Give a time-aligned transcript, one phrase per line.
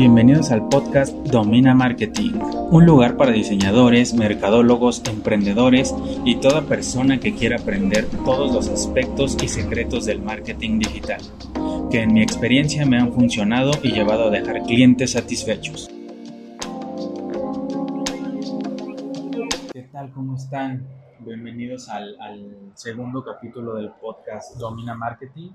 [0.00, 2.32] Bienvenidos al podcast Domina Marketing,
[2.70, 9.36] un lugar para diseñadores, mercadólogos, emprendedores y toda persona que quiera aprender todos los aspectos
[9.42, 11.20] y secretos del marketing digital,
[11.90, 15.90] que en mi experiencia me han funcionado y llevado a dejar clientes satisfechos.
[19.74, 20.10] ¿Qué tal?
[20.12, 20.86] ¿Cómo están?
[21.18, 22.16] Bienvenidos al,
[22.72, 25.50] segundo capítulo del podcast Domina Marketing.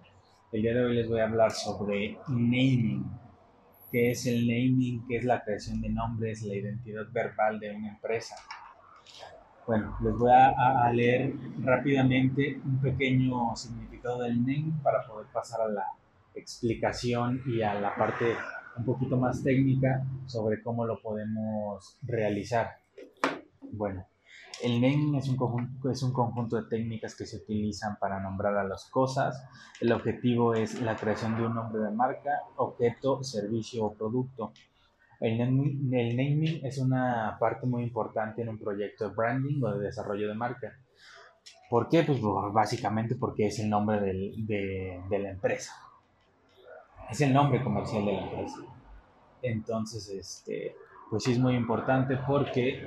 [0.51, 3.24] El día de hoy les voy a hablar sobre naming
[3.95, 7.93] qué es el naming, qué es la creación de nombres, la identidad verbal de una
[7.93, 8.35] empresa.
[9.65, 11.31] Bueno, les voy a, leer
[11.61, 15.85] rápidamente un pequeño significado del naming para poder pasar a la
[16.33, 18.35] explicación y a la parte
[18.75, 22.79] un poquito más técnica sobre cómo lo podemos realizar.
[23.61, 24.05] Bueno,
[24.63, 28.57] el naming es un, conjunto, es un conjunto de técnicas que se utilizan para nombrar
[28.57, 29.43] a las cosas.
[29.81, 34.53] El objetivo es la creación de un nombre de marca, objeto, servicio o producto.
[35.19, 40.27] El naming, es una parte muy importante en un proyecto de branding o de desarrollo
[40.27, 40.73] de marca.
[41.69, 42.03] ¿Por qué?
[42.03, 42.19] Pues
[42.53, 45.73] básicamente porque es el nombre del, de, de la empresa.
[47.09, 48.57] Es el nombre comercial de la empresa.
[49.41, 50.75] Entonces, este,
[51.09, 52.83] pues sí es muy importante porque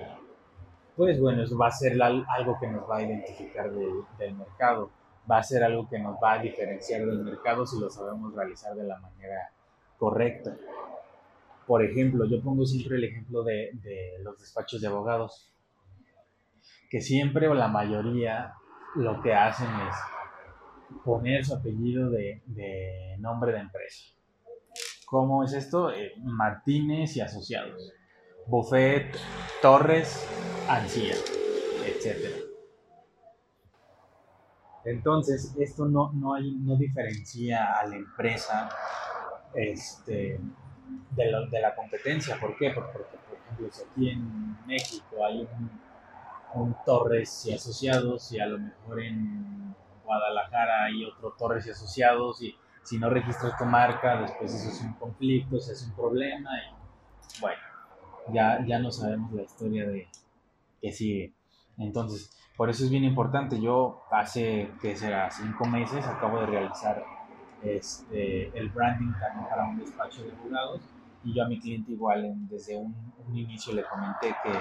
[0.99, 4.91] pues bueno, eso va a ser algo que nos va a identificar del, mercado,
[5.31, 8.75] va a ser algo que nos va a diferenciar del mercado si lo sabemos realizar
[8.75, 9.49] de la manera
[9.97, 10.57] correcta.
[11.69, 13.71] Por ejemplo, yo pongo siempre el ejemplo de,
[14.25, 15.49] los despachos de abogados,
[16.91, 18.55] que siempre o la mayoría
[18.97, 19.97] lo que hacen es
[21.05, 22.43] poner su apellido de,
[23.21, 24.05] nombre de empresa.
[25.07, 25.93] ¿Cómo es esto?
[25.93, 27.98] Eh, Martínez y Asociados.
[28.49, 29.15] Buffet,
[29.61, 30.27] Torres,
[30.71, 31.15] Ansía,
[31.85, 32.49] etc.
[34.87, 38.71] Entonces, esto no, no, hay, no diferencia a la empresa
[39.53, 40.41] este,
[41.11, 42.41] de, de, la competencia.
[42.41, 42.71] ¿Por qué?
[42.71, 45.71] Porque, por ejemplo, si aquí en México hay un,
[46.55, 49.75] un, Torres y Asociados y a lo mejor en
[50.07, 54.81] Guadalajara hay otro Torres y Asociados y si no registras tu marca, después eso es
[54.81, 57.68] un conflicto, eso es un problema y bueno
[58.33, 60.09] ya, ya no sabemos la historia de
[60.81, 61.35] que sigue.
[61.77, 63.61] Entonces, por eso es bien importante.
[63.61, 67.05] Yo hace, que será, cinco meses acabo de realizar
[67.63, 70.81] este, el branding también para un despacho de abogados
[71.25, 72.95] y yo a mi cliente igual desde un,
[73.35, 74.53] inicio le comenté que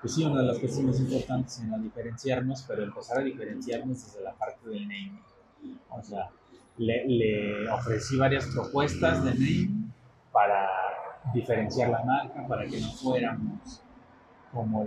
[0.00, 4.22] pues sí, una de las cosas más importantes era diferenciarnos, pero empezar a diferenciarnos desde
[4.22, 5.20] la parte del naming.
[5.90, 6.28] O sea,
[6.76, 9.92] le, le ofrecí varias propuestas de naming
[10.32, 10.68] para
[11.32, 13.82] diferenciar la marca para que no fuéramos
[14.52, 14.86] como,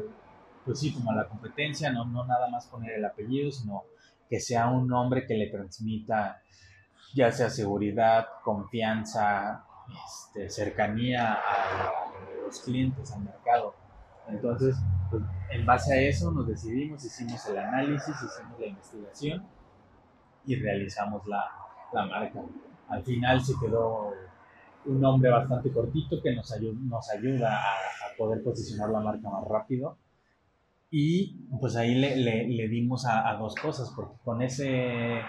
[0.63, 3.84] pues sí, como la competencia, no, no nada más poner el apellido, sino
[4.29, 6.41] que sea un nombre que le transmita
[7.16, 9.63] ya sea seguridad, confianza,
[10.06, 12.12] este, cercanía a,
[12.45, 13.74] los clientes, al mercado.
[14.28, 14.75] Entonces,
[15.09, 19.47] pues, en base a eso nos decidimos, hicimos el análisis, hicimos la investigación
[20.45, 21.50] y realizamos la,
[21.94, 22.41] la marca.
[22.90, 24.12] Al final se quedó
[24.85, 29.46] un nombre bastante cortito que nos, ayuda, nos ayuda a, poder posicionar la marca más
[29.46, 29.97] rápido.
[30.90, 35.19] Y pues ahí le, dimos a, dos cosas, porque con ese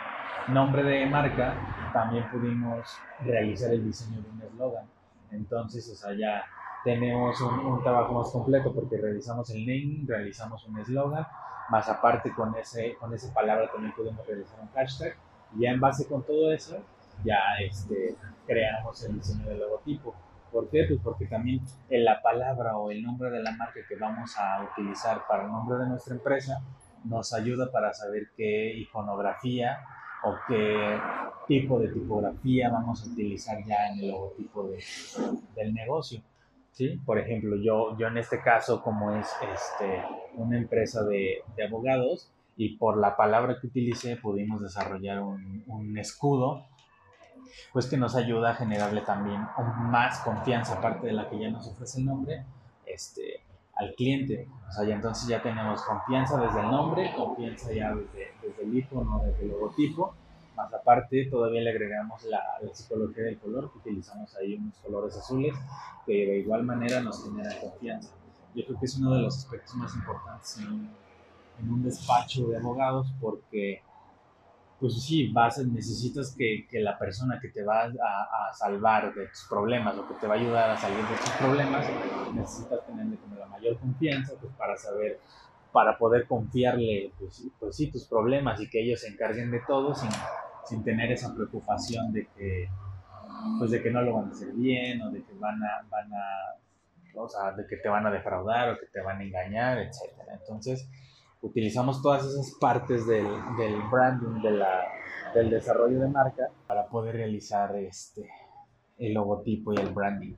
[0.48, 4.86] nombre de marca también pudimos realizar el diseño de un eslogan.
[5.32, 6.44] Entonces, o sea, ya
[6.84, 11.26] tenemos un, trabajo más completo porque realizamos el naming, realizamos un eslogan,
[11.68, 15.16] más aparte con, ese, con esa palabra también pudimos realizar un hashtag.
[15.56, 16.78] Y ya en base con todo eso,
[17.24, 18.16] ya este,
[18.46, 20.14] creamos el diseño del logotipo.
[20.52, 20.84] ¿Por qué?
[20.88, 21.60] Pues porque también
[21.90, 25.50] en la palabra o el nombre de la marca que vamos a utilizar para el
[25.50, 26.62] nombre de nuestra empresa
[27.04, 29.78] nos ayuda para saber qué iconografía
[30.24, 30.98] o qué
[31.46, 34.82] tipo de tipografía vamos a utilizar ya en el logotipo de,
[35.54, 36.20] del negocio.
[36.72, 37.00] ¿sí?
[37.04, 40.02] Por ejemplo, yo, yo en este caso, como es este,
[40.34, 45.98] una empresa de, de abogados, y por la palabra que utilicé pudimos desarrollar un, un
[45.98, 46.64] escudo
[47.72, 49.46] pues que nos ayuda a generarle también
[49.90, 52.44] más confianza, aparte de la que ya nos ofrece el nombre,
[52.84, 53.40] este,
[53.74, 54.48] al cliente.
[54.68, 58.76] O sea, ya entonces ya tenemos confianza desde el nombre, confianza ya desde, desde el
[58.76, 60.14] icono, desde el logotipo,
[60.56, 62.40] más aparte todavía le agregamos la,
[62.72, 65.54] psicología del color, que utilizamos ahí unos colores azules,
[66.06, 68.10] que de igual manera nos generan confianza.
[68.54, 73.12] Yo creo que es uno de los aspectos más importantes en un despacho de abogados
[73.20, 73.82] porque
[74.78, 79.26] pues sí, vas, necesitas que, que, la persona que te va a, a, salvar de
[79.28, 81.86] tus problemas o que te va a ayudar a salir de tus problemas,
[82.34, 85.18] necesitas tenerle como la mayor confianza pues, para saber,
[85.72, 89.94] para poder confiarle pues, pues sí, tus problemas y que ellos se encarguen de todo
[89.94, 90.10] sin,
[90.66, 92.68] sin tener esa preocupación de que,
[93.58, 96.12] pues de que no lo van a hacer bien o de que van a, van
[96.12, 96.56] a
[97.18, 100.12] o sea, de que te van a defraudar o que te van a engañar, etc.
[100.38, 100.86] Entonces,
[101.42, 103.26] utilizamos todas esas partes del,
[103.90, 104.62] branding, de
[105.34, 108.28] del desarrollo de marca, para poder realizar este,
[108.98, 110.34] el logotipo y el branding.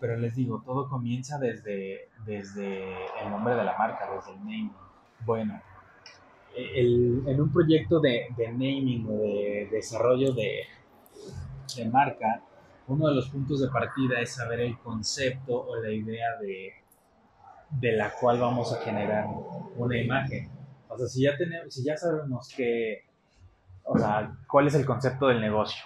[0.00, 2.82] Pero les digo, todo comienza desde, desde
[3.22, 4.72] el nombre de la marca, desde el naming.
[5.24, 5.60] Bueno,
[6.56, 10.64] el, en un proyecto de, de naming o de desarrollo de,
[11.76, 12.42] de marca,
[12.86, 16.72] uno de los puntos de partida es saber el concepto o la idea de,
[17.80, 19.26] de la cual vamos a generar
[19.76, 20.50] una imagen.
[20.88, 23.02] O sea, si ya, tenemos, si ya sabemos que,
[23.84, 25.82] o sea, cuál es el concepto del negocio,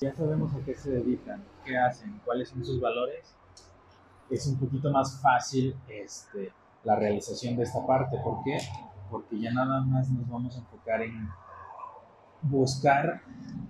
[0.00, 3.34] ya sabemos a qué se dedican, qué hacen, cuáles son sus valores,
[4.30, 6.52] es un poquito más fácil este,
[6.84, 8.16] la realización de esta parte.
[8.22, 8.58] ¿Por qué?
[9.10, 11.28] Porque ya nada más nos vamos a enfocar en
[12.42, 13.22] buscar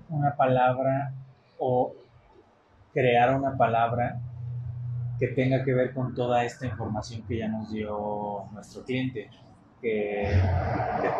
[0.09, 1.15] una palabra
[1.59, 1.95] o
[2.93, 4.21] crear una palabra
[5.19, 9.31] que tenga que ver con toda esta información que ya nos dio nuestro cliente,
[9.81, 10.29] que,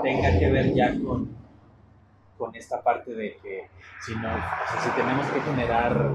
[0.03, 1.29] tenga que ver ya con,
[2.37, 3.69] con esta parte de que
[4.05, 4.29] si, no,
[4.83, 6.11] si tenemos que generar,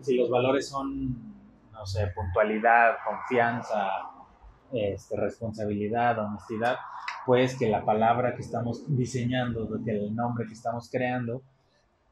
[0.00, 1.16] si los valores son,
[1.72, 3.88] no sé, puntualidad, confianza,
[4.72, 6.76] este, responsabilidad, honestidad,
[7.24, 11.42] pues que la palabra que estamos diseñando, que el nombre que estamos creando,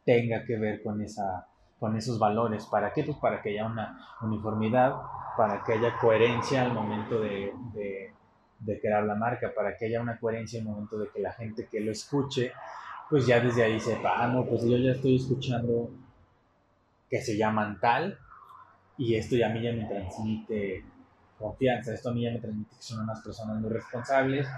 [0.05, 2.67] tenga que ver con esa con esos valores.
[2.67, 3.05] ¿Para qué?
[3.05, 4.95] Pues para que haya una uniformidad,
[5.37, 7.53] para que haya coherencia al momento de,
[8.59, 11.69] de, crear la marca, para que haya una coherencia al momento de que la gente
[11.71, 12.53] que lo escuche,
[13.11, 15.91] pues ya desde ahí sepa, ah, no, pues yo ya estoy escuchando
[17.09, 18.19] que se llaman tal
[18.99, 20.85] y esto ya a mí ya me transmite
[21.39, 24.49] confianza, esto a mí ya me transmite que son unas personas muy responsables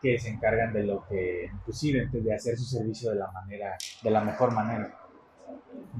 [0.00, 4.10] que se encargan de lo que, inclusive de hacer su servicio de la manera, de
[4.10, 5.01] la mejor manera.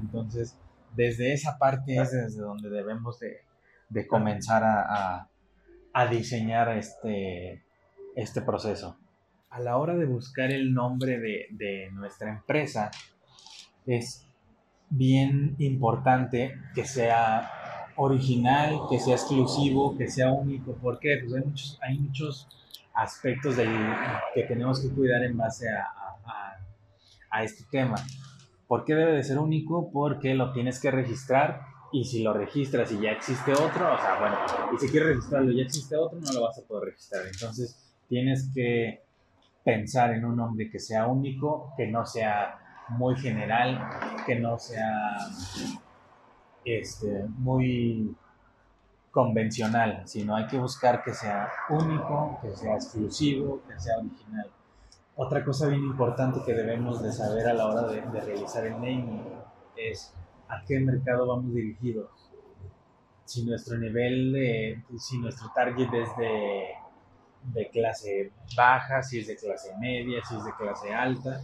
[0.01, 0.57] Entonces,
[0.95, 5.29] desde esa parte es desde donde debemos de, comenzar a,
[6.09, 7.63] diseñar este,
[8.15, 8.97] este proceso.
[9.49, 12.89] A la hora de buscar el nombre de, de nuestra empresa,
[13.85, 14.25] es
[14.89, 17.49] bien importante que sea
[17.95, 20.73] original, que sea exclusivo, que sea único.
[20.73, 21.19] ¿Por qué?
[21.23, 22.47] Pues hay muchos, hay muchos
[22.93, 23.55] aspectos
[24.33, 25.91] que tenemos que cuidar en base a,
[27.29, 27.95] a este tema.
[28.67, 29.91] ¿Por qué debe de ser único?
[29.91, 31.61] Porque lo tienes que registrar
[31.91, 34.37] y si lo registras y ya existe otro, o sea, bueno,
[34.73, 37.25] y si quieres registrarlo y ya existe otro, no lo vas a poder registrar.
[37.27, 39.03] Entonces, tienes que
[39.63, 43.79] pensar en un nombre que sea único, que no sea muy general,
[44.25, 45.17] que no sea
[46.65, 48.15] este, muy
[49.11, 54.49] convencional, sino hay que buscar que sea único, que sea exclusivo, que sea original.
[55.15, 59.21] Otra cosa bien importante que debemos de saber a la hora de, realizar el naming
[59.77, 60.11] es
[60.47, 62.09] a qué mercado vamos dirigidos.
[63.23, 66.63] Si nuestro nivel de, si nuestro target es de,
[67.53, 71.41] de clase baja, si es de clase media, si es de clase alta,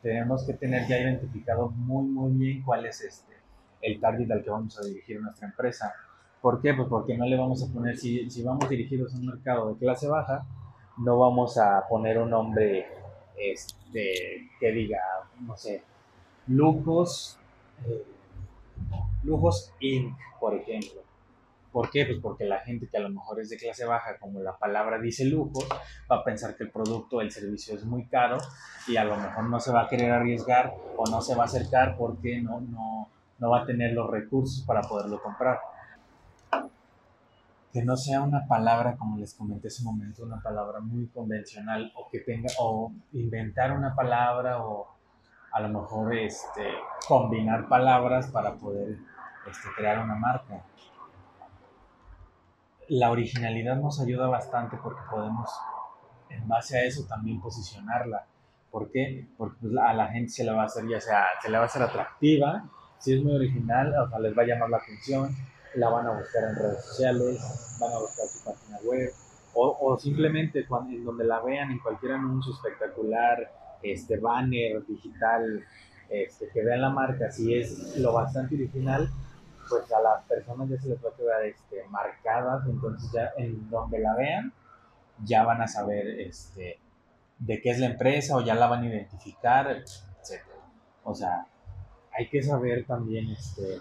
[0.00, 3.34] tenemos que tener ya identificado muy muy bien cuál es este
[3.82, 5.92] el target al que vamos a dirigir nuestra empresa.
[6.40, 6.72] ¿Por qué?
[6.74, 9.78] Pues porque no le vamos a poner, si, si vamos dirigidos a un mercado de
[9.78, 10.46] clase baja,
[11.00, 12.86] no vamos a poner un nombre
[13.36, 15.00] este, que diga,
[15.40, 15.82] no sé,
[16.46, 17.38] lujos,
[17.86, 18.04] eh,
[19.22, 21.00] lujos Inc., por ejemplo.
[21.72, 22.04] ¿Por qué?
[22.04, 24.98] Pues porque la gente que a lo mejor es de clase baja, como la palabra
[24.98, 25.68] dice lujos,
[26.10, 28.38] va a pensar que el producto o el servicio es muy caro
[28.88, 31.46] y a lo mejor no se va a querer arriesgar o no se va a
[31.46, 35.60] acercar porque no, no, no va a tener los recursos para poderlo comprar
[37.72, 41.92] que no sea una palabra, como les comenté hace un momento, una palabra muy convencional
[41.94, 44.88] o que tenga, o inventar una palabra o
[45.52, 46.68] a lo mejor este,
[47.06, 48.98] combinar palabras para poder
[49.48, 50.64] este, crear una marca.
[52.88, 55.48] La originalidad nos ayuda bastante porque podemos,
[56.28, 58.26] en base a eso, también posicionarla.
[58.70, 59.28] ¿Por qué?
[59.36, 61.64] Porque pues, a la gente se le va a hacer, ya sea, se le va
[61.64, 62.64] a hacer atractiva,
[62.98, 65.34] si es muy original, o sea, les va a llamar la atención,
[65.74, 69.12] la van a buscar en redes sociales, van a buscar su página web,
[69.54, 73.50] o, o simplemente cuando, en donde la vean en cualquier anuncio espectacular,
[73.82, 75.64] este banner digital,
[76.08, 79.08] este, que vean la marca, si es lo bastante original,
[79.68, 83.70] pues a las personas ya se les va a quedar este, marcadas, entonces ya en
[83.70, 84.52] donde la vean,
[85.24, 86.78] ya van a saber este,
[87.38, 90.42] de qué es la empresa o ya la van a identificar, etc.
[91.04, 91.46] O sea,
[92.12, 93.78] hay que saber también este,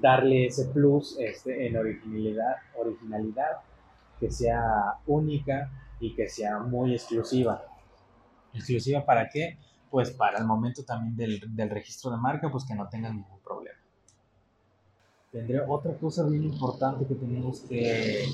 [0.00, 3.60] darle ese plus este, en originalidad, originalidad,
[4.20, 7.62] que sea única y que sea muy exclusiva.
[8.52, 9.58] ¿Exclusiva para qué?
[9.90, 13.40] pues para el momento también del, del registro de marca, pues que no tengan ningún
[13.40, 13.78] problema.
[15.68, 18.24] Otra cosa bien importante que tenemos que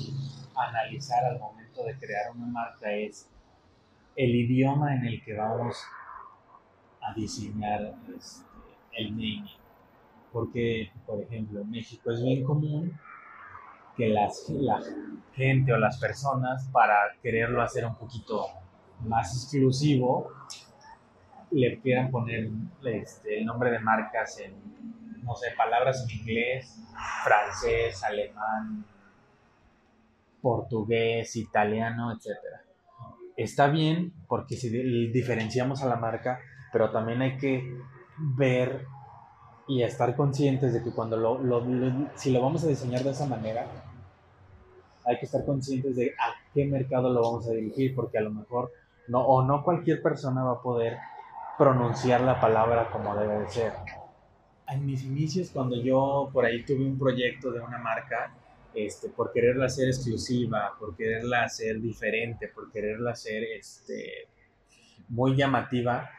[0.55, 3.29] analizar al momento de crear una marca es
[4.15, 5.77] el idioma en el que vamos
[7.01, 8.43] a diseñar este,
[8.93, 9.62] el naming.
[10.33, 12.99] Porque, por ejemplo, en México es bien común
[13.95, 14.79] que las, la
[15.33, 18.47] gente o las personas, para quererlo hacer un poquito
[19.05, 20.31] más exclusivo,
[21.51, 22.49] le quieran poner
[22.83, 24.53] este, el nombre de marcas en,
[25.23, 26.79] no sé, palabras en inglés,
[27.23, 28.85] francés, alemán,
[30.41, 32.37] portugués, italiano, etc.
[33.37, 34.69] Está bien porque si
[35.11, 36.39] diferenciamos a la marca,
[36.71, 37.63] pero también hay que
[38.17, 38.85] ver
[39.67, 41.39] y estar conscientes de que cuando lo,
[42.15, 43.65] si lo vamos a diseñar de esa manera,
[45.05, 48.31] hay que estar conscientes de a qué mercado lo vamos a dirigir, porque a lo
[48.31, 48.71] mejor
[49.07, 50.97] no, o no cualquier persona va a poder
[51.57, 53.73] pronunciar la palabra como debe de ser.
[54.67, 58.33] En mis inicios, cuando yo por ahí tuve un proyecto de una marca,
[58.73, 64.27] este, por quererla hacer exclusiva, por quererla hacer diferente, por quererla hacer este,
[65.09, 66.09] muy llamativa,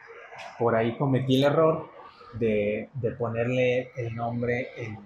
[0.57, 1.94] por ahí cometí el error
[2.39, 4.97] de, ponerle el nombre en,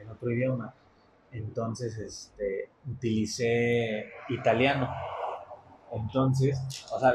[0.00, 0.74] en, otro idioma.
[1.30, 4.88] Entonces, este, utilicé italiano.
[5.92, 6.58] Entonces,
[6.92, 7.12] o sea,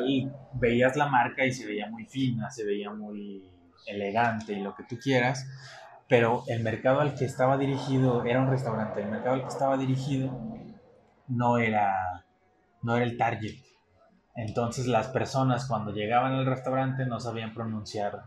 [0.54, 3.50] veías la marca y se veía muy fina, se veía muy
[3.88, 5.48] elegante y lo que tú quieras,
[6.08, 9.78] pero el mercado al que estaba dirigido era un restaurante, el mercado al que estaba
[9.78, 10.32] dirigido
[11.28, 12.26] no era,
[12.82, 13.56] no era el target.
[14.36, 18.24] Entonces las personas cuando llegaban al restaurante no sabían pronunciar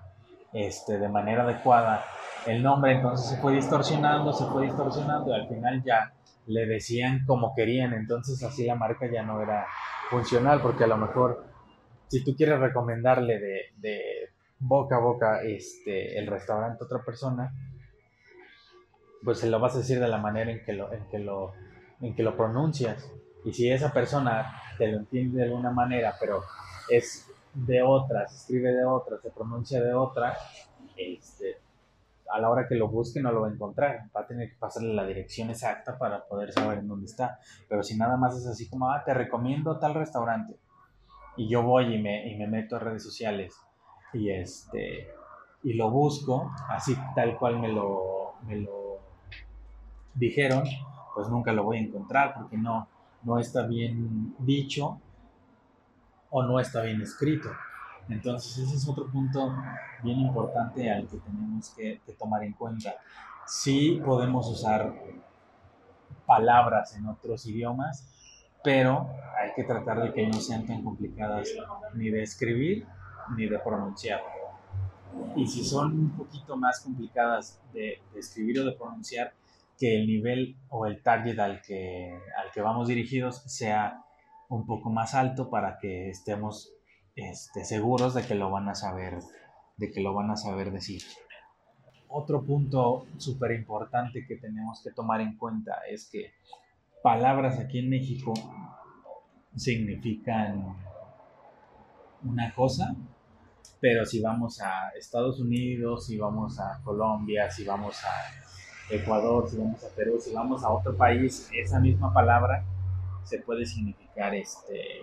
[0.53, 2.05] este, de manera adecuada
[2.47, 6.13] el nombre, entonces se fue distorsionando, se fue distorsionando y al final ya
[6.47, 9.67] le decían como querían, entonces así la marca ya no era
[10.09, 11.45] funcional, porque a lo mejor
[12.09, 17.53] si tú quieres recomendarle de, boca a boca este, el restaurante a otra persona,
[19.25, 21.53] pues se lo vas a decir de la manera en que lo, en que lo,
[22.01, 23.11] en que lo pronuncias.
[23.45, 26.43] Y si esa persona te lo entiende de alguna manera, pero
[26.91, 30.37] es de otra, se escribe de otra, se pronuncia de otra,
[30.97, 31.59] este,
[32.31, 34.09] a la hora que lo busque no lo va a encontrar.
[34.15, 37.39] Va a tener que pasarle la dirección exacta para poder saber en dónde está.
[37.69, 40.57] Pero si nada más es así como, ah, te recomiendo tal restaurante.
[41.37, 43.55] Y yo voy y me, y me meto a redes sociales
[44.13, 45.09] y, este,
[45.63, 48.99] y lo busco, así tal cual me lo, me lo
[50.15, 50.65] dijeron,
[51.15, 52.89] pues nunca lo voy a encontrar porque no,
[53.23, 55.01] no está bien dicho
[56.31, 57.51] o no está bien escrito.
[58.09, 59.55] Entonces ese es otro punto
[60.03, 62.95] bien importante al que tenemos que, tomar en cuenta.
[63.47, 64.93] Sí podemos usar
[66.27, 68.09] palabras en otros idiomas,
[68.63, 69.09] pero
[69.39, 71.49] hay que tratar de que no sean tan complicadas
[71.95, 72.87] ni de escribir
[73.37, 74.21] ni de pronunciar.
[75.37, 79.33] Y si son un poquito más complicadas de, de escribir o de pronunciar,
[79.81, 84.05] que el nivel o el target al que, al que vamos dirigidos sea
[84.51, 86.73] un poco más alto para que estemos
[87.15, 89.21] este, seguros de que lo van a saber,
[89.77, 91.03] de que lo van a saber decir.
[92.09, 96.33] Otro punto súper importante que tenemos que tomar en cuenta es que
[97.03, 98.35] palabras aquí en México
[99.55, 100.77] significan
[102.25, 102.97] una cosa,
[103.81, 109.59] pero si vamos a Estados Unidos, si vamos a Colombia, si vamos a Ecuador, si
[109.59, 112.65] vamos a Perú, si vamos a otro país, esa misma palabra
[113.23, 115.03] se puede significar este,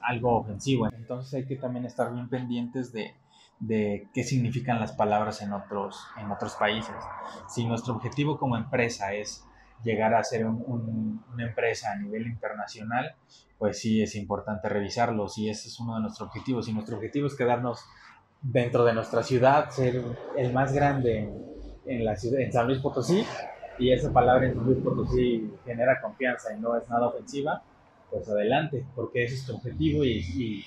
[0.00, 0.86] algo ofensivo.
[0.86, 3.14] Entonces hay que también estar bien pendientes de,
[4.12, 6.28] qué significan las palabras en otros, en
[6.58, 6.94] países.
[7.48, 9.44] Si nuestro objetivo como empresa es
[9.82, 13.14] llegar a ser una empresa a nivel internacional,
[13.58, 15.28] pues sí es importante revisarlo.
[15.28, 17.84] Si ese es uno de nuestros objetivos, si nuestro objetivo es quedarnos
[18.42, 20.02] dentro de nuestra ciudad, ser
[20.36, 21.30] el más grande
[21.86, 23.24] en, la ciudad, en San Luis Potosí,
[23.78, 27.62] y esa palabra en San Luis Potosí genera confianza y no es nada ofensiva,
[28.14, 30.64] pues adelante, porque ese es tu objetivo y,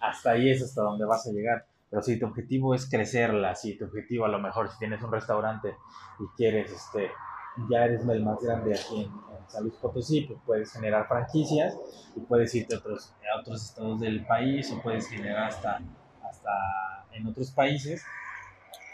[0.00, 1.64] hasta ahí es hasta donde vas a llegar.
[1.88, 5.12] Pero si tu objetivo es crecerla, si tu objetivo a lo mejor si tienes un
[5.12, 5.74] restaurante
[6.18, 7.10] y quieres, este,
[7.70, 9.28] ya eres el más grande aquí en,
[9.62, 11.74] Luis Potosí, pues puedes generar franquicias
[12.14, 15.80] y puedes irte a otros, a otros estados del país o puedes generar hasta,
[16.22, 16.50] hasta
[17.12, 18.04] en otros países.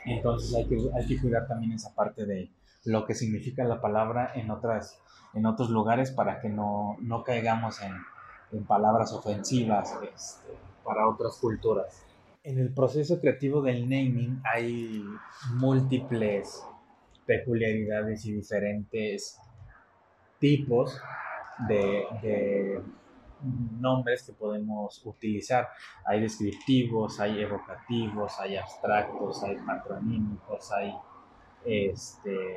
[0.05, 2.51] Entonces hay que, hay que cuidar también esa parte de
[2.85, 5.01] lo que significa la palabra en otras
[5.35, 7.93] en otros lugares para que no, no caigamos en,
[8.53, 10.53] en, palabras ofensivas este,
[10.85, 12.05] para otras culturas.
[12.45, 15.05] En el proceso creativo del naming hay
[15.55, 16.65] múltiples
[17.27, 19.41] peculiaridades y diferentes
[20.39, 21.01] tipos
[21.69, 22.83] de, de,
[23.81, 25.69] nombres que podemos utilizar.
[26.07, 30.95] Hay descriptivos, hay evocativos, hay abstractos, hay patronímicos, hay
[31.65, 32.57] este,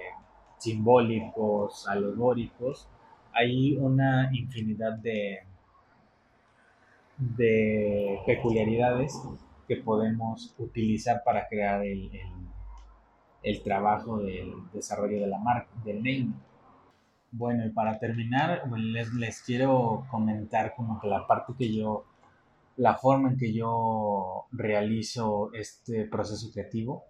[0.57, 2.87] simbólicos, alegóricos.
[3.33, 5.39] Hay una infinidad de,
[7.17, 9.19] de peculiaridades
[9.67, 12.09] que podemos utilizar para crear el,
[13.43, 16.33] el, trabajo del desarrollo de la marca, del name.
[17.31, 22.05] Bueno, y para terminar, les, les quiero comentar como que la parte que yo,
[22.77, 27.03] la forma en que yo realizo este proceso creativo,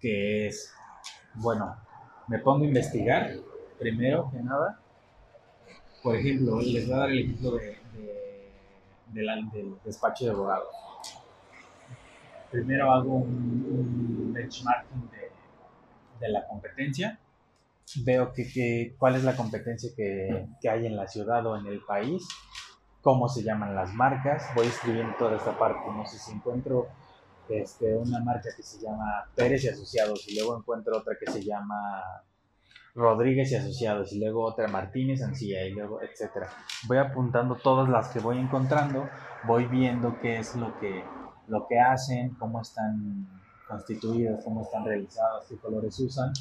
[0.00, 0.74] que es,
[1.34, 1.76] bueno,
[2.28, 3.30] me pongo a investigar,
[3.78, 4.78] primero que nada.
[6.02, 7.78] Por ejemplo, les voy a dar el ejemplo de,
[9.12, 10.68] del despacho de abogados.
[12.50, 15.10] Primero hago un, benchmarking
[16.20, 17.18] de, la competencia.
[18.04, 21.80] Veo que, cuál es la competencia que, que, hay en la ciudad o en el
[21.80, 22.26] país,
[23.00, 24.48] cómo se llaman las marcas.
[24.54, 25.90] Voy escribiendo toda esta parte.
[25.94, 26.88] No sé si encuentro
[27.48, 31.42] este, una marca que se llama Pérez y Asociados y luego encuentro otra que se
[31.42, 32.02] llama
[32.94, 36.48] Rodríguez y Asociados y luego otra Martínez Ancilla y luego etcétera.
[36.86, 39.08] Voy apuntando todas las que voy encontrando,
[39.46, 41.04] voy viendo qué es lo que,
[41.48, 43.26] lo que hacen, cómo están
[43.68, 46.32] constituidas, cómo están realizadas, qué colores usan.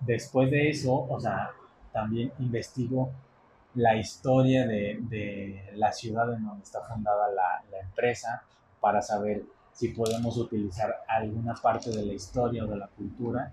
[0.00, 1.50] Después de eso, o sea,
[1.92, 3.12] también investigo
[3.74, 8.42] la historia de, de la ciudad en donde está fundada la, la empresa
[8.82, 13.52] para saber si podemos utilizar alguna parte de la historia o de la cultura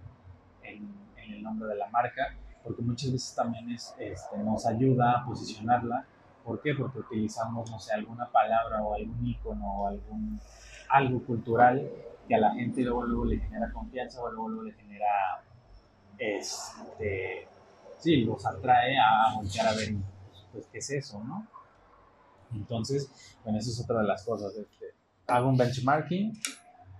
[0.63, 5.25] en, el nombre de la marca, porque muchas veces también es, este, nos ayuda a
[5.25, 6.03] posicionarla.
[6.43, 6.73] ¿Por qué?
[6.73, 10.41] Porque utilizamos, no sé, alguna palabra o algún icono o algún,
[10.89, 11.87] algo cultural
[12.27, 15.43] que a la gente luego, luego le genera confianza o luego, luego le genera,
[16.17, 17.47] este,
[17.99, 19.93] sí, los atrae a voltear a ver,
[20.51, 21.47] pues, ¿qué es eso, no?
[22.53, 23.11] Entonces,
[23.43, 24.55] bueno, eso es otra de las cosas.
[24.55, 24.78] Este,
[25.29, 26.33] hago un benchmarking,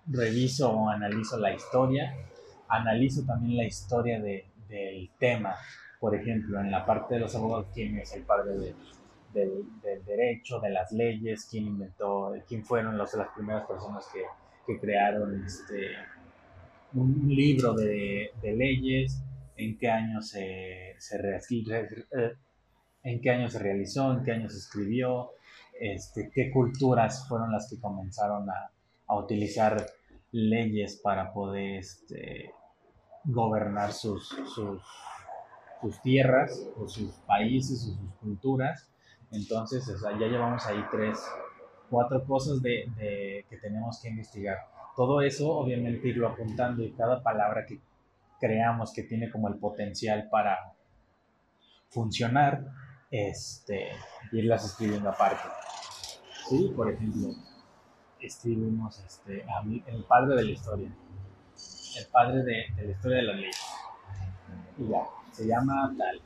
[0.07, 2.15] reviso o analizo la historia,
[2.67, 5.55] analizo también la historia de, del tema.
[6.00, 8.53] Por ejemplo, en la parte de los abogados, quién es el padre
[9.33, 9.65] del,
[10.05, 14.24] derecho, de las leyes, quién inventó, quién fueron las primeras personas que,
[14.79, 15.96] crearon este,
[16.94, 19.20] un libro de, leyes,
[19.57, 22.35] en qué año se, se eh,
[23.03, 25.31] en qué año se realizó, en qué año se escribió,
[25.79, 28.72] este, qué culturas fueron las que comenzaron a,
[29.11, 29.87] utilizar
[30.31, 32.51] leyes para poder este,
[33.24, 34.35] gobernar sus,
[36.03, 38.87] tierras o sus países o sus culturas.
[39.31, 41.18] Entonces, ya llevamos ahí tres,
[41.89, 44.57] cuatro cosas que tenemos que investigar.
[44.96, 47.79] Todo eso, obviamente, irlo apuntando y cada palabra que
[48.39, 50.74] creamos que tiene como el potencial para
[51.89, 52.65] funcionar,
[53.11, 53.91] este,
[54.31, 55.48] irlas escribiendo aparte.
[56.50, 57.29] Sí, por ejemplo,
[58.19, 59.45] escribimos este,
[59.87, 60.91] el padre de la historia
[61.98, 63.51] el padre de, la historia de la ley.
[64.77, 66.22] Y ya, se llama tal.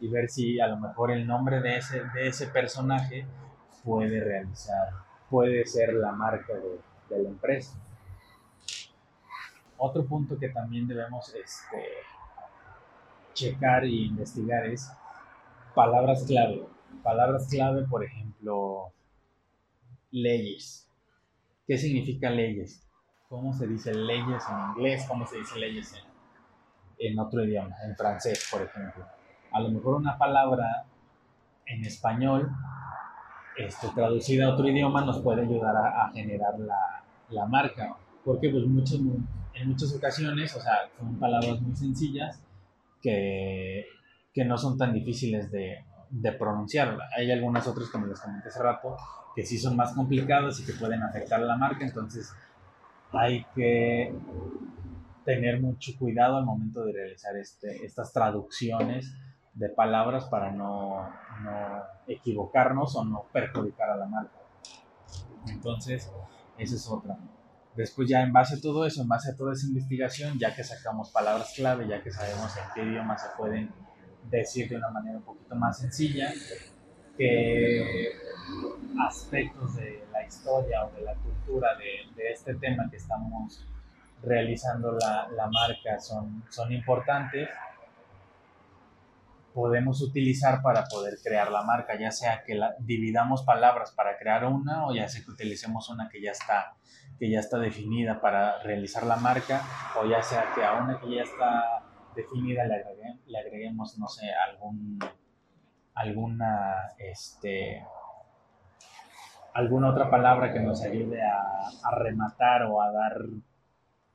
[0.00, 3.26] Y ver si a lo mejor el nombre de ese, de ese personaje
[3.84, 4.90] puede realizar,
[5.28, 7.76] puede ser la marca de, la empresa.
[9.76, 11.84] Otro punto que también debemos este,
[13.34, 14.90] checar e investigar es
[15.84, 16.64] palabras clave.
[17.02, 18.92] Palabras clave, por ejemplo,
[20.10, 20.88] leyes.
[21.66, 22.86] ¿Qué significa leyes?
[23.30, 25.94] cómo se dice leyes en inglés, cómo se dice leyes
[26.98, 29.06] en, otro idioma, en francés, por ejemplo.
[29.52, 30.84] A lo mejor una palabra
[31.64, 32.50] en español
[33.56, 38.98] este, traducida a otro idioma nos puede ayudar a, generar la, marca, porque pues muchos,
[39.54, 42.42] en muchas ocasiones, o sea, son palabras muy sencillas
[43.00, 43.86] que,
[44.32, 46.98] que no son tan difíciles de, de pronunciar.
[47.16, 48.96] Hay algunas otras, como les comenté hace rato,
[49.34, 52.32] que sí son más complicadas y que pueden afectar a la marca, entonces
[53.12, 54.14] hay que
[55.24, 59.14] tener mucho cuidado al momento de realizar este, estas traducciones
[59.54, 61.08] de palabras para no,
[62.06, 64.38] equivocarnos o no perjudicar a la marca.
[65.48, 66.10] Entonces,
[66.58, 67.16] esa es otra.
[67.76, 70.64] Después ya en base a todo eso, en base a toda esa investigación, ya que
[70.64, 73.72] sacamos palabras clave, ya que sabemos en qué idioma se pueden
[74.38, 76.32] decir de una manera un poquito más sencilla,
[77.16, 78.12] qué
[79.06, 83.66] aspectos de la historia o de la cultura de, este tema que estamos
[84.22, 87.48] realizando la, marca son, son importantes,
[89.52, 94.44] podemos utilizar para poder crear la marca, ya sea que la, dividamos palabras para crear
[94.44, 96.74] una o ya sea que utilicemos una que ya está
[97.18, 99.62] que ya está definida para realizar la marca
[100.00, 101.79] o ya sea que a una que ya está
[102.22, 104.98] definida le agreguemos, no sé, algún
[105.94, 107.84] alguna, este,
[109.54, 113.16] alguna otra palabra que nos ayude a, rematar o a dar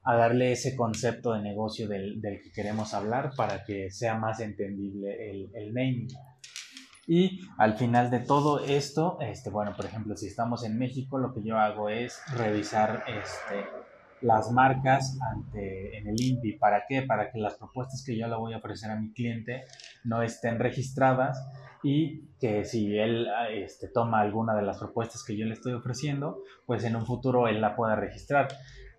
[0.07, 5.31] a darle ese concepto de negocio del, que queremos hablar para que sea más entendible
[5.31, 6.07] el, el naming.
[7.07, 11.33] Y al final de todo esto, este, bueno, por ejemplo, si estamos en México, lo
[11.33, 13.65] que yo hago es revisar este,
[14.25, 15.17] las marcas
[15.53, 16.53] en el INPI.
[16.53, 17.03] ¿Para qué?
[17.03, 19.65] Para que las propuestas que yo le voy a ofrecer a mi cliente
[20.03, 21.47] no estén registradas
[21.83, 26.41] y que si él este, toma alguna de las propuestas que yo le estoy ofreciendo,
[26.65, 28.47] pues en un futuro él la pueda registrar.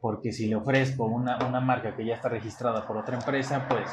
[0.00, 3.90] Porque si le ofrezco una, una marca que ya está registrada por otra empresa, pues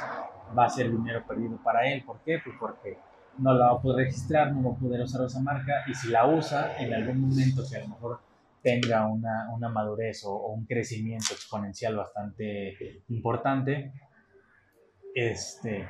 [0.55, 2.03] va a ser dinero perdido para él.
[2.05, 2.39] ¿Por qué?
[2.43, 2.99] Pues porque
[3.39, 6.09] no la va a poder registrar, no va a poder usar esa marca y si
[6.09, 8.19] la usa en algún momento que a lo mejor
[8.63, 13.93] tenga una, una madurez o, un crecimiento exponencial bastante importante,
[15.13, 15.87] este,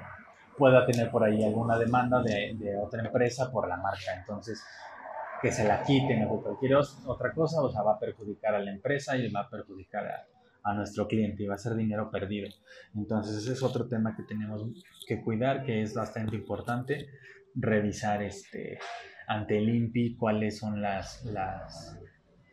[0.57, 4.13] pueda tener por ahí alguna demanda de, de, otra empresa por la marca.
[4.19, 4.61] Entonces,
[5.41, 8.71] que se la quiten o cualquier otra cosa, o sea, va a perjudicar a la
[8.71, 10.25] empresa y va a perjudicar a,
[10.63, 12.49] a nuestro cliente y va a ser dinero perdido.
[12.95, 14.65] Entonces ese es otro tema que tenemos
[15.07, 17.07] que cuidar, que es bastante importante,
[17.55, 18.79] revisar este,
[19.27, 21.99] ante el cuáles son las, las,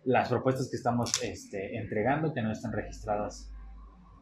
[0.04, 3.50] las propuestas que estamos este, entregando que no están registradas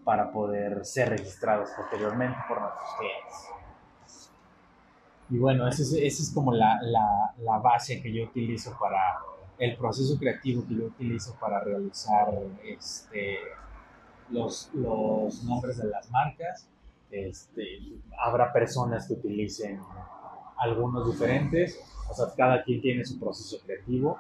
[0.05, 3.49] para poder ser registradas posteriormente por nuestros clientes.
[5.31, 6.81] Y bueno, esa es, como la,
[7.63, 9.19] base que yo utilizo para
[9.59, 12.29] el proceso creativo que yo utilizo para realizar
[12.65, 13.39] este,
[14.31, 16.69] los, los nombres de las marcas.
[17.11, 17.65] Este,
[18.19, 19.81] habrá personas que utilicen
[20.57, 21.79] algunos diferentes,
[22.11, 24.19] o sea, cada quien tiene su proceso creativo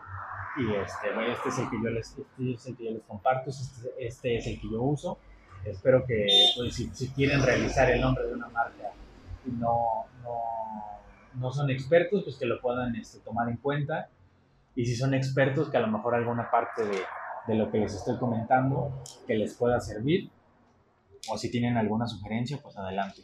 [0.58, 3.50] y este, este es el que yo les, este es el que yo les comparto,
[3.50, 5.18] este, este, es el que yo uso.
[5.64, 8.92] Espero que pues, si, si, quieren realizar el nombre de una marca
[9.46, 10.38] y no, no,
[11.34, 14.08] no son expertos, pues que lo puedan este, tomar en cuenta.
[14.74, 16.98] Y si son expertos, que a lo mejor alguna parte de,
[17.46, 20.30] de lo que les estoy comentando que les pueda servir
[21.30, 23.22] o si tienen alguna sugerencia, pues adelante.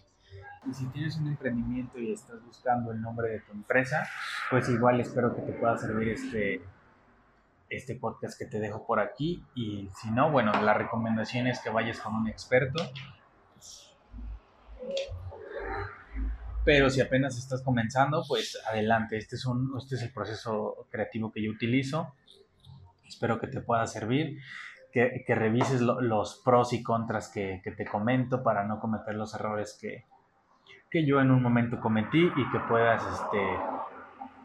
[0.68, 4.06] Y si tienes un emprendimiento y estás buscando el nombre de tu empresa,
[4.50, 6.62] pues igual espero que te pueda servir este,
[7.68, 9.44] este podcast que te dejo por aquí.
[9.54, 12.82] Y si no, bueno, la recomendación es que vayas con un experto.
[16.64, 19.18] Pero si apenas estás comenzando, pues adelante.
[19.18, 22.14] Este es, un, este es el proceso creativo que yo utilizo.
[23.06, 24.40] Espero que te pueda servir,
[24.90, 30.06] que, revises los pros y contras que, te comento para no cometer los errores que,
[30.90, 33.38] que yo en un momento cometí y que puedas este,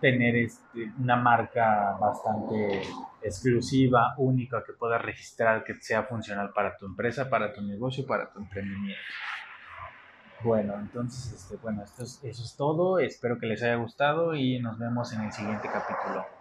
[0.01, 2.81] tener este, una marca bastante
[3.21, 8.31] exclusiva, única, que puedas registrar, que sea funcional para tu empresa, para tu negocio, para
[8.31, 9.01] tu emprendimiento.
[10.41, 12.99] Bueno, entonces, este, bueno, eso es todo.
[12.99, 16.38] Espero que les haya gustado y nos vemos en el siguiente capítulo.